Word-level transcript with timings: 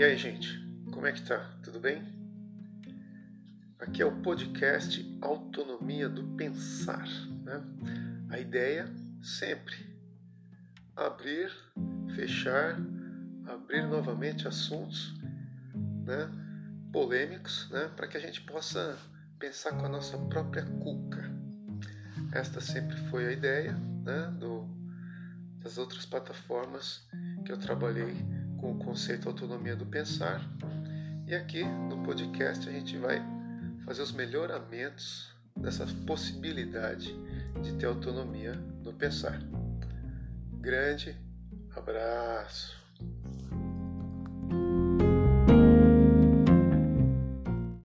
E 0.00 0.02
aí, 0.02 0.16
gente, 0.16 0.58
como 0.90 1.06
é 1.06 1.12
que 1.12 1.20
tá? 1.20 1.46
Tudo 1.62 1.78
bem? 1.78 2.02
Aqui 3.78 4.00
é 4.00 4.06
o 4.06 4.22
podcast 4.22 5.18
Autonomia 5.20 6.08
do 6.08 6.26
Pensar. 6.38 7.06
Né? 7.44 7.62
A 8.30 8.38
ideia 8.38 8.90
sempre 9.22 9.76
abrir, 10.96 11.52
fechar, 12.14 12.78
abrir 13.46 13.86
novamente 13.88 14.48
assuntos 14.48 15.12
né, 16.06 16.30
polêmicos 16.90 17.68
né, 17.70 17.90
para 17.94 18.08
que 18.08 18.16
a 18.16 18.20
gente 18.20 18.40
possa 18.40 18.98
pensar 19.38 19.72
com 19.72 19.84
a 19.84 19.88
nossa 19.90 20.16
própria 20.16 20.64
cuca. 20.64 21.30
Esta 22.32 22.62
sempre 22.62 22.96
foi 23.10 23.26
a 23.26 23.32
ideia 23.32 23.74
né, 23.74 24.34
do, 24.38 24.66
das 25.58 25.76
outras 25.76 26.06
plataformas 26.06 27.06
que 27.44 27.52
eu 27.52 27.58
trabalhei 27.58 28.16
com 28.60 28.72
o 28.72 28.78
conceito 28.78 29.28
autonomia 29.28 29.74
do 29.74 29.86
pensar. 29.86 30.40
E 31.26 31.34
aqui 31.34 31.64
no 31.64 32.02
podcast 32.02 32.68
a 32.68 32.72
gente 32.72 32.96
vai 32.98 33.22
fazer 33.84 34.02
os 34.02 34.12
melhoramentos 34.12 35.32
dessa 35.56 35.86
possibilidade 36.06 37.14
de 37.62 37.72
ter 37.74 37.86
autonomia 37.86 38.54
no 38.84 38.92
pensar. 38.92 39.40
Grande 40.60 41.16
abraço! 41.74 42.79